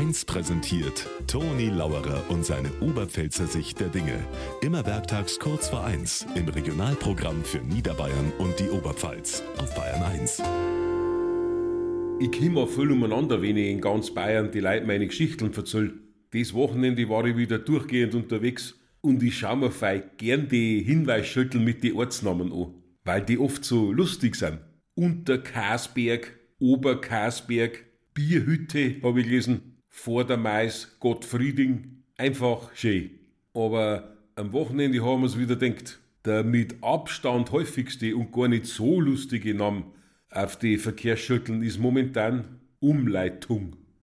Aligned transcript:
1 0.00 0.24
präsentiert 0.24 1.06
Toni 1.26 1.68
Lauerer 1.68 2.24
und 2.30 2.42
seine 2.42 2.70
Oberpfälzer 2.80 3.46
Sicht 3.46 3.80
der 3.80 3.88
Dinge. 3.88 4.18
Immer 4.62 4.86
werktags 4.86 5.38
kurz 5.38 5.68
vor 5.68 5.84
1 5.84 6.26
im 6.36 6.48
Regionalprogramm 6.48 7.44
für 7.44 7.58
Niederbayern 7.58 8.32
und 8.38 8.58
die 8.58 8.70
Oberpfalz 8.70 9.42
auf 9.58 9.74
Bayern 9.74 10.02
1. 10.02 10.42
Ich 12.18 12.32
komme 12.32 12.66
viel 12.66 12.90
umeinander, 12.90 13.42
wenn 13.42 13.58
ich 13.58 13.68
in 13.68 13.82
ganz 13.82 14.14
Bayern 14.14 14.50
die 14.50 14.60
Leute 14.60 14.86
meine 14.86 15.06
Geschichten 15.06 15.52
erzähle. 15.52 15.92
Das 16.30 16.54
Wochenende 16.54 17.06
war 17.10 17.26
ich 17.26 17.36
wieder 17.36 17.58
durchgehend 17.58 18.14
unterwegs 18.14 18.76
und 19.02 19.22
ich 19.22 19.36
schaue 19.36 19.58
mir 19.58 19.70
fei 19.70 20.02
gern 20.16 20.48
die 20.48 20.82
Hinweisschüttel 20.82 21.60
mit 21.60 21.84
den 21.84 21.96
Ortsnamen 21.96 22.50
an, 22.54 22.72
weil 23.04 23.20
die 23.20 23.36
oft 23.36 23.66
so 23.66 23.92
lustig 23.92 24.36
sind. 24.36 24.60
Unter 24.94 25.36
Kasberg, 25.36 26.38
Ober 26.58 27.02
Kasberg, 27.02 27.84
Bierhütte, 28.14 28.96
habe 29.02 29.20
ich 29.20 29.26
gelesen, 29.26 29.70
vor 29.90 30.24
der 30.24 30.38
Mais, 30.38 30.96
Gottfrieding, 31.00 32.04
einfach 32.16 32.74
schön. 32.74 33.10
Aber 33.52 34.16
am 34.36 34.52
Wochenende 34.52 35.04
haben 35.04 35.20
wir 35.20 35.26
es 35.26 35.38
wieder 35.38 35.56
denkt. 35.56 35.98
Der 36.24 36.44
mit 36.44 36.82
Abstand 36.82 37.50
häufigste 37.50 38.16
und 38.16 38.32
gar 38.32 38.48
nicht 38.48 38.66
so 38.66 39.00
lustige 39.00 39.54
Name 39.54 39.84
auf 40.30 40.56
die 40.56 40.78
Verkehrsschütteln 40.78 41.62
ist 41.62 41.78
momentan 41.78 42.60
Umleitung. 42.78 43.76